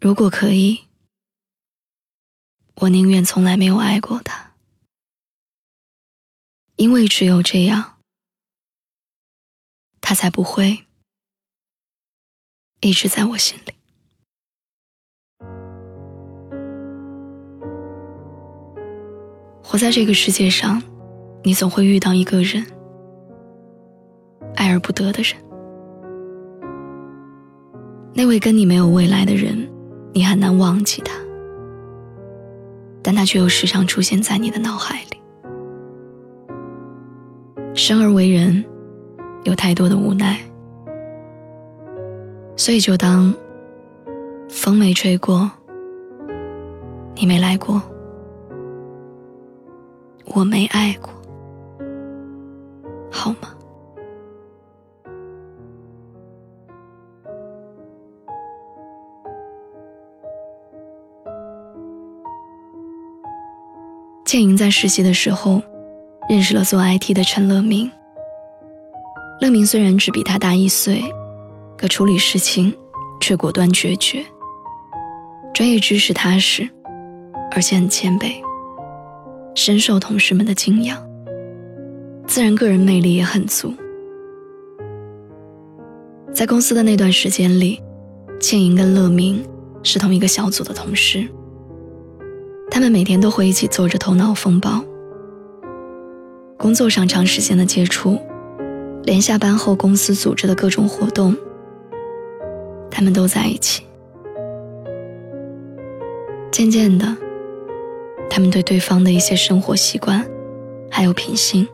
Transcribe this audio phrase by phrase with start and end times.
[0.00, 0.86] 如果可以，
[2.76, 4.54] 我宁愿从来没有爱过他，
[6.76, 7.98] 因为只有这样，
[10.00, 10.86] 他才不会
[12.80, 13.74] 一直在我心里。
[19.62, 20.82] 活在这个世界上，
[21.44, 22.64] 你总会遇到一个人，
[24.56, 25.36] 爱而不得的人。
[28.14, 29.70] 那位跟你没有未来的人，
[30.12, 31.14] 你很难忘记他，
[33.02, 35.20] 但他却又时常出现在你的脑海里。
[37.74, 38.64] 生而为人，
[39.44, 40.38] 有太多的无奈，
[42.56, 43.32] 所以就当
[44.48, 45.50] 风没吹过，
[47.14, 47.80] 你没来过。
[50.34, 51.10] 我没爱过，
[53.10, 53.54] 好吗？
[64.30, 65.60] 倩莹在实习的时候，
[66.28, 67.90] 认识了做 IT 的陈乐明。
[69.40, 71.02] 乐明虽然只比他大一岁，
[71.76, 72.72] 可处理事情
[73.20, 74.24] 却果断决绝，
[75.52, 76.70] 专业知识踏实，
[77.50, 78.34] 而且很谦卑。
[79.56, 81.04] 深受同事们的敬仰，
[82.24, 83.74] 自然个人魅力也很足。
[86.32, 87.82] 在公司的那段时间里，
[88.38, 89.44] 倩莹跟乐明
[89.82, 91.28] 是同一个小组的同事，
[92.70, 94.82] 他们每天都会一起做着头脑风暴。
[96.56, 98.18] 工作上长时间的接触，
[99.02, 101.36] 连下班后公司组织的各种活动，
[102.90, 103.84] 他们都在一起。
[106.50, 107.16] 渐渐的。
[108.32, 110.24] 他们对对方的一些生活习惯，
[110.88, 111.66] 还有品性，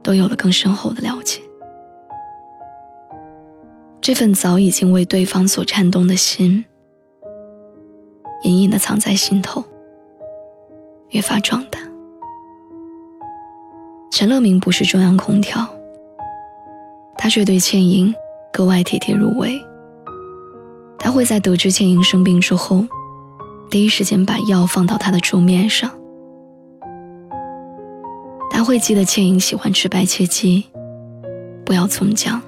[0.00, 1.40] 都有了更深厚的了解。
[4.00, 6.64] 这份早已经为对方所颤动的心，
[8.42, 9.64] 隐隐的藏在心头，
[11.10, 11.78] 越发壮大。
[14.10, 15.66] 陈乐明不是中央空调，
[17.16, 18.14] 他却对倩莹
[18.52, 19.60] 格外体贴入微。
[20.98, 22.86] 他会在得知倩莹生病之后。
[23.68, 25.90] 第一时间把药放到他的桌面上。
[28.48, 30.64] 他会记得倩莹喜欢吃白切鸡，
[31.64, 32.40] 不要葱姜。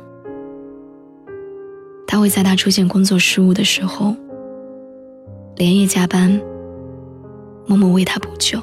[2.06, 4.14] 他会在他出现工作失误的时候，
[5.58, 6.40] 连夜加班，
[7.66, 8.60] 默默为他补救。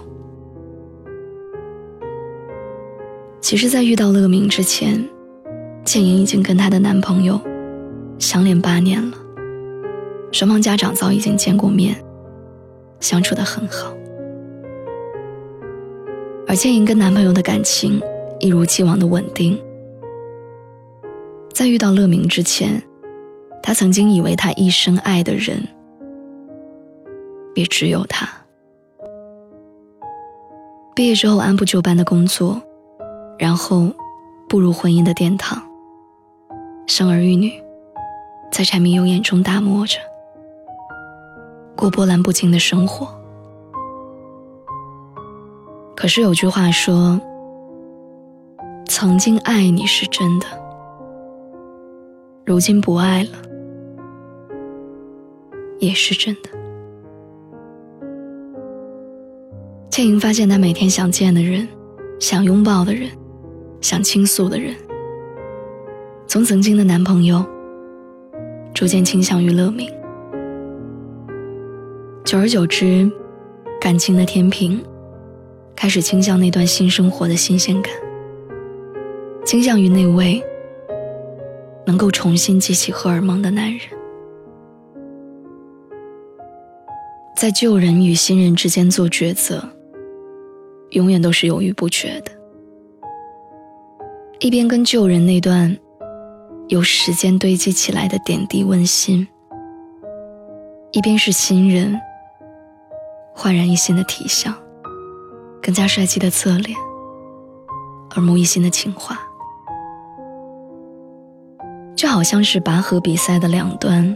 [3.41, 5.05] 其实，在遇到乐明之前，
[5.83, 7.37] 倩莹已经跟她的男朋友
[8.17, 9.17] 相恋八年了，
[10.31, 12.01] 双方家长早已经见过面。
[13.01, 13.93] 相处的很好，
[16.47, 18.01] 而倩莹跟男朋友的感情
[18.39, 19.61] 一如既往的稳定。
[21.53, 22.81] 在遇到乐明之前，
[23.61, 25.61] 她曾经以为她一生爱的人
[27.55, 28.29] 也只有他。
[30.93, 32.61] 毕业之后按部就班的工作，
[33.37, 33.91] 然后
[34.47, 35.61] 步入婚姻的殿堂，
[36.87, 37.51] 生儿育女，
[38.51, 39.97] 在柴米油盐中打磨着。
[41.75, 43.07] 过波澜不惊的生活，
[45.97, 47.19] 可是有句话说
[48.87, 50.45] ：“曾经爱你是真的，
[52.45, 53.31] 如今不爱了
[55.79, 56.49] 也是真的。”
[59.95, 61.65] 倩莹发现，她每天想见的人、
[62.19, 63.09] 想拥抱的人、
[63.79, 64.75] 想倾诉的人，
[66.27, 67.45] 从曾经的男朋友，
[68.73, 69.89] 逐渐倾向于乐明。
[72.25, 73.09] 久而久之，
[73.79, 74.83] 感情的天平
[75.77, 77.93] 开始倾向那段新生活的新鲜感，
[79.45, 80.43] 倾向于那位
[81.85, 83.79] 能够重新激起荷尔蒙的男人。
[87.37, 89.63] 在旧人与新人之间做抉择，
[90.95, 92.31] 永远都是犹豫不决的。
[94.39, 95.77] 一边跟旧人那段
[96.67, 99.27] 由时间堆积起来的点滴温馨，
[100.91, 101.97] 一边是新人。
[103.37, 104.55] 焕然一新的体相，
[105.61, 106.73] 更加帅气的侧脸，
[108.11, 109.19] 耳目一新的情话，
[111.97, 114.15] 就好像是拔河比赛的两端，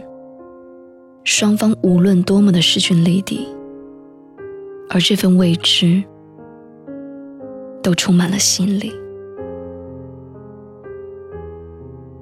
[1.22, 3.46] 双方无论多么的势均力敌，
[4.88, 6.02] 而这份未知，
[7.82, 8.92] 都充满了吸引力。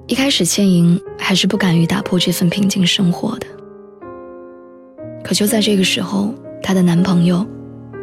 [0.07, 3.47] 一开始，倩莹还是不敢于打破这份平静生活的，
[5.23, 6.33] 可就在这个时候。
[6.61, 7.43] 她的男朋友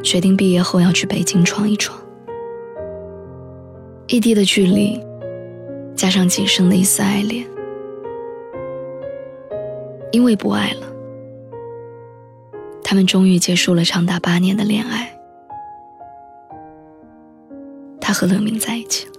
[0.03, 1.97] 决定毕业后要去北京闯一闯。
[4.09, 4.99] 异地的距离，
[5.95, 7.47] 加上仅剩的一丝爱恋，
[10.11, 10.87] 因为不爱了，
[12.83, 15.16] 他们终于结束了长达八年的恋爱。
[18.17, 19.13] 和乐明在一起了。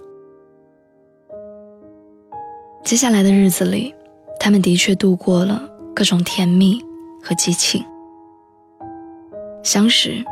[2.82, 3.94] 接下来的日子里，
[4.40, 6.84] 他们的确度过了各种甜蜜
[7.22, 7.84] 和激情。
[9.62, 10.24] 相识，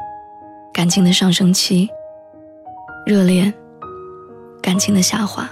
[0.72, 1.86] 感情的上升期；
[3.06, 3.54] 热恋，
[4.60, 5.48] 感情的下滑，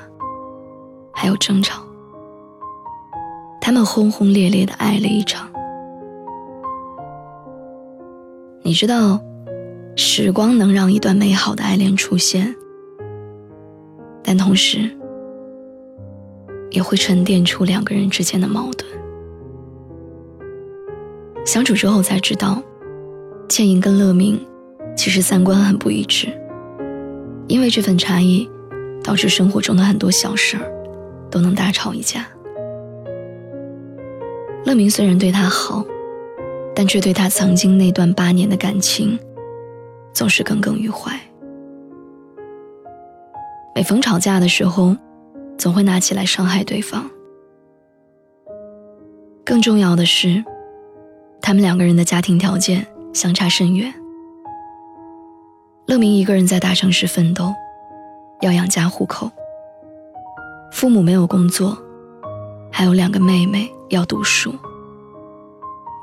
[1.13, 1.85] 还有争吵。
[3.61, 5.49] 他们轰轰烈烈的爱了一场。
[8.63, 9.21] 你知道，
[9.95, 12.57] 时光能让一段美好的爱恋出现，
[14.37, 14.91] 同时
[16.71, 18.91] 也会沉淀出两个人之间的矛盾。
[21.45, 22.63] 相处之后才知道，
[23.49, 24.41] 倩莹跟乐明
[24.97, 26.29] 其实三观很不一致，
[27.49, 28.49] 因为这份差异，
[29.03, 30.65] 导致生活中的很多小事儿
[31.31, 32.27] 都能大吵一架。
[34.65, 35.85] 乐明虽然对她好。
[36.77, 39.17] 但却对他曾经那段八年的感情，
[40.13, 41.13] 总是耿耿于怀。
[43.75, 44.97] 每逢吵架的时候，
[45.59, 47.11] 总会拿起来伤害对方。
[49.45, 50.45] 更重要的是，
[51.43, 53.93] 他们两个人的家庭条件相差甚远。
[55.87, 57.53] 乐明一个人在大城市奋斗，
[58.43, 59.29] 要养家糊口；
[60.71, 61.77] 父母没有工作，
[62.71, 64.55] 还有两个妹妹要读书。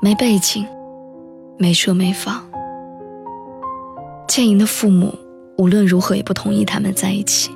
[0.02, 0.66] 没背景，
[1.56, 2.44] 没车没房。
[4.28, 5.14] 倩莹的父母
[5.56, 7.50] 无论如何也不同意他们在一起，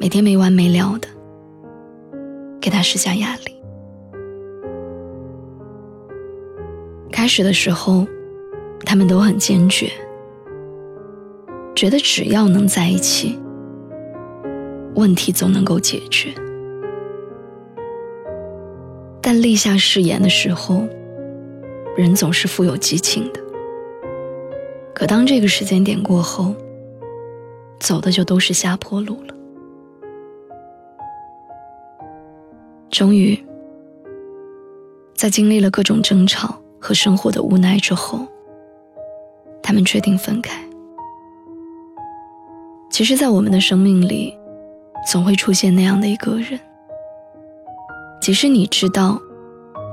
[0.00, 1.08] 每天没完没了的
[2.60, 3.54] 给他施加压力。
[7.10, 8.06] 开始的时候，
[8.86, 9.90] 他们都很坚决，
[11.74, 13.38] 觉得只要能在一起，
[14.94, 16.32] 问题总能够解决。
[19.20, 20.84] 但立下誓言的时候，
[21.96, 23.40] 人总是富有激情的。
[24.94, 26.54] 可当这个时间点过后，
[27.80, 29.34] 走的就都是下坡路了。
[32.98, 33.40] 终于，
[35.14, 38.26] 在经历了各种争吵和生活的无奈之后，
[39.62, 40.60] 他们决定分开。
[42.90, 44.36] 其实，在我们的生命里，
[45.08, 46.58] 总会出现那样的一个人。
[48.20, 49.16] 即使你知道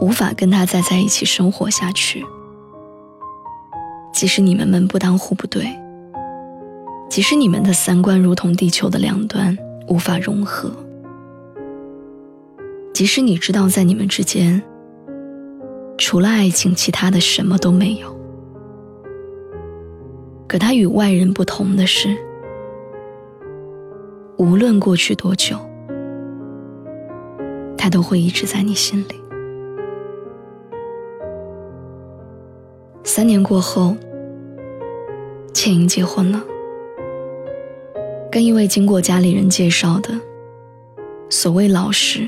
[0.01, 2.25] 无法跟他再在一起生活下去，
[4.11, 5.69] 即使你们门不当户不对，
[7.07, 9.55] 即使你们的三观如同地球的两端
[9.87, 10.71] 无法融合，
[12.95, 14.63] 即使你知道在你们之间
[15.97, 18.18] 除了爱情其他的什么都没有，
[20.47, 22.15] 可他与外人不同的是，
[24.38, 25.57] 无论过去多久。
[27.77, 29.21] 他都会一直在你心里。
[33.03, 33.94] 三年过后，
[35.53, 36.41] 倩莹结婚了，
[38.31, 40.18] 跟一位经过家里人介绍的、
[41.30, 42.27] 所谓老师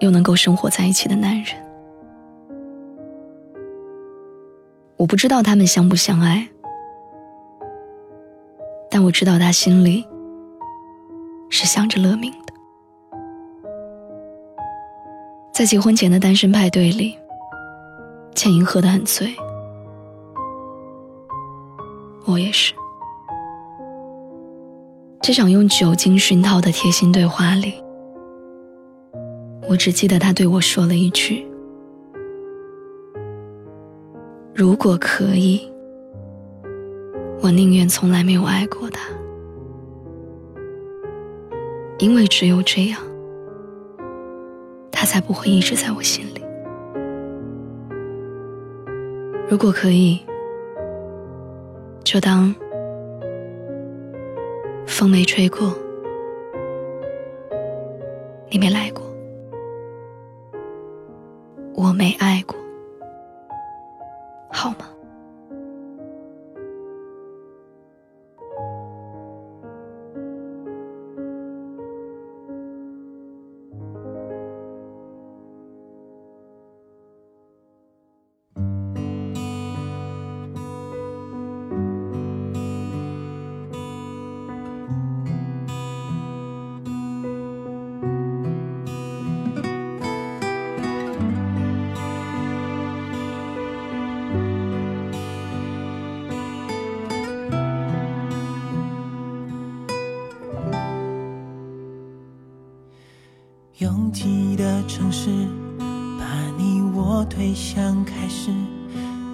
[0.00, 1.56] 又能够生活在一起的男人。
[4.96, 6.46] 我不知道他们相不相爱，
[8.90, 10.04] 但我知道他心里
[11.48, 12.52] 是想着乐明的。
[15.54, 17.16] 在结婚前的单身派对里，
[18.34, 19.34] 倩莹喝得很醉，
[22.26, 22.74] 我也是。
[25.22, 27.74] 这场用酒精熏陶的贴心对话里，
[29.70, 31.46] 我只记得他对我说了一句
[34.52, 35.70] ：“如果可以，
[37.40, 39.08] 我宁愿从来没有爱过他，
[42.00, 43.00] 因为只有这样。”
[44.90, 46.42] 他才不会一直在我心里。
[49.48, 50.18] 如果可以，
[52.02, 52.52] 就当
[54.84, 55.72] 风没吹过，
[58.50, 59.09] 你没来过，
[61.82, 62.54] 我没爱过，
[64.50, 64.86] 好吗？
[105.10, 105.30] 拥挤的城市，
[106.18, 106.24] 把
[106.56, 108.50] 你我推向开始。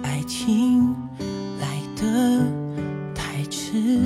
[0.01, 0.95] 爱情
[1.59, 2.41] 来得
[3.13, 4.01] 太迟，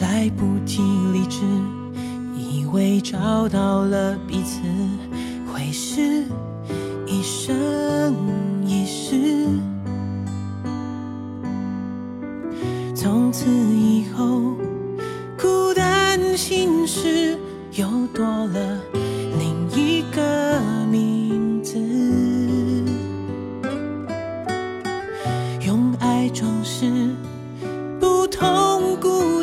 [0.00, 0.80] 来不及
[1.12, 1.42] 理智，
[2.34, 4.60] 以为找到了彼此
[5.52, 6.24] 会是
[7.06, 8.14] 一生
[8.66, 9.46] 一世。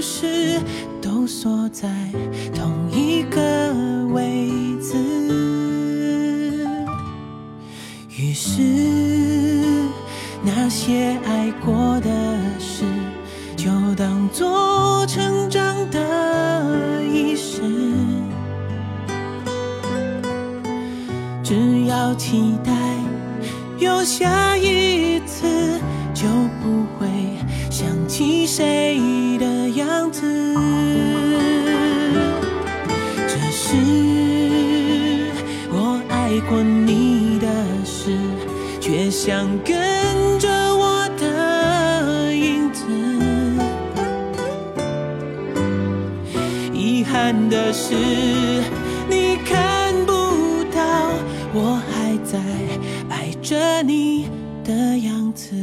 [0.02, 0.60] 事，
[1.02, 1.88] 都锁在
[2.54, 3.74] 同一个
[4.12, 4.50] 位
[4.82, 4.98] 置。
[8.18, 8.62] 于是，
[10.44, 12.10] 那些爱过的
[12.60, 12.84] 事。
[13.58, 16.74] 就当做成长的
[17.06, 17.62] 仪式，
[21.44, 22.72] 只要期待
[23.78, 25.46] 有下一次，
[26.12, 26.28] 就
[26.64, 27.08] 不会
[27.70, 28.98] 想起谁
[30.02, 30.26] 样子。
[33.28, 33.76] 这是
[35.70, 37.46] 我爱过你的
[37.86, 38.18] 事，
[38.80, 39.78] 却想跟
[40.40, 42.84] 着我的影子。
[46.74, 47.94] 遗憾的是，
[49.08, 50.12] 你看不
[50.74, 50.82] 到
[51.54, 52.40] 我还在
[53.08, 54.28] 爱着你
[54.64, 55.54] 的样子。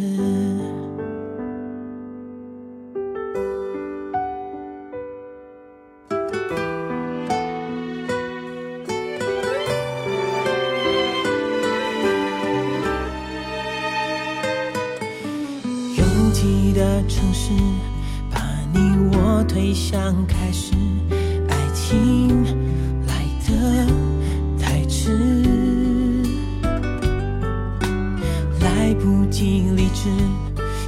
[29.28, 30.08] 来不及理智，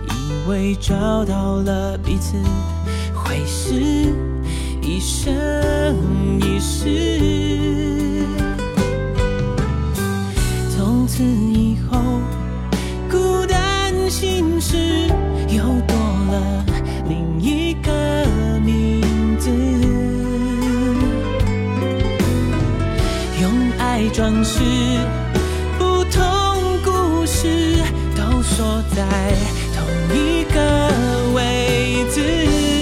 [0.09, 2.37] 以为找到了彼此
[3.15, 3.75] 会是
[4.81, 5.37] 一生
[6.41, 8.27] 一世。
[10.75, 11.99] 从此以后，
[13.11, 14.77] 孤单心事
[15.49, 15.97] 又多
[16.31, 16.65] 了
[17.09, 17.93] 另一个
[18.65, 19.03] 名
[19.39, 19.51] 字。
[23.41, 24.61] 用爱装饰
[29.01, 29.35] 在
[29.75, 32.80] 同一个位置。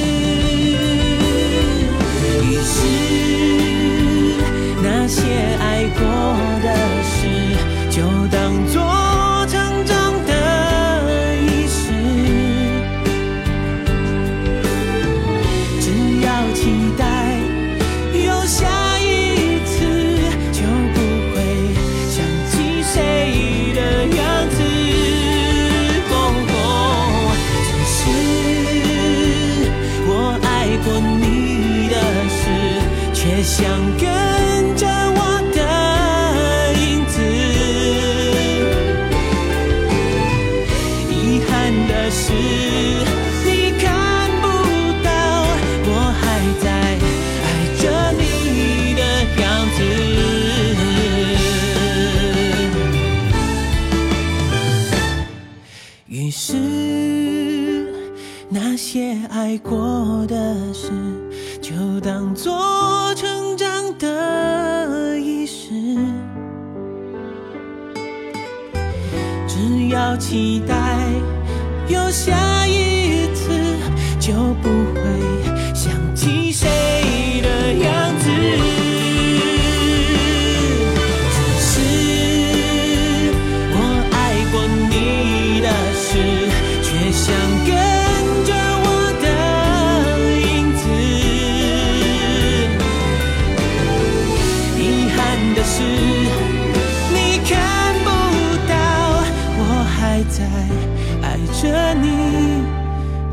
[101.22, 102.64] 爱着你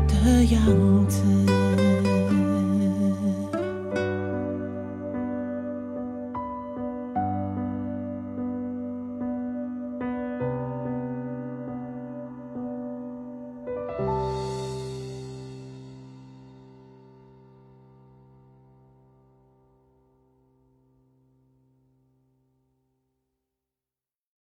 [0.08, 2.05] 的样子。